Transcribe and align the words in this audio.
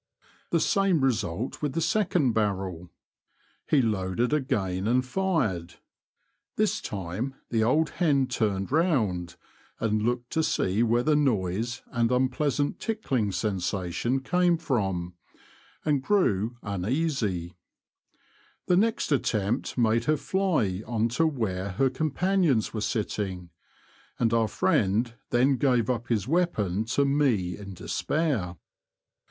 The 0.49 0.59
same 0.59 1.01
result 1.03 1.61
with 1.61 1.73
the 1.73 1.79
second 1.79 2.31
barrel. 2.33 2.89
He 3.69 3.83
loaded 3.83 4.33
again 4.33 4.87
and 4.87 5.05
fired. 5.05 5.75
This 6.55 6.81
time 6.81 7.35
the 7.51 7.63
old 7.63 7.91
hen 7.91 8.25
turned 8.25 8.71
round, 8.71 9.35
and 9.79 10.01
looked 10.01 10.31
to 10.31 10.41
see 10.41 10.81
where 10.81 11.03
the 11.03 11.15
noise 11.15 11.83
and 11.91 12.11
unpleasant 12.11 12.79
tickling 12.79 13.31
sensation 13.31 14.21
came 14.21 14.57
from, 14.57 15.13
and 15.85 16.01
grew 16.01 16.57
un 16.63 16.83
easy; 16.87 17.53
the 18.65 18.77
next 18.77 19.11
attempt 19.11 19.77
made 19.77 20.05
her 20.05 20.17
fly 20.17 20.81
on 20.87 21.09
to 21.09 21.27
where 21.27 21.73
her 21.73 21.91
companions 21.91 22.73
were 22.73 22.81
sitting, 22.81 23.51
and 24.17 24.33
our 24.33 24.47
friend 24.47 25.13
then 25.29 25.57
gave 25.57 25.91
up 25.91 26.07
his 26.07 26.27
weapon 26.27 26.85
to 26.85 27.05
me 27.05 27.55
in 27.55 27.75
despair. 27.75 28.57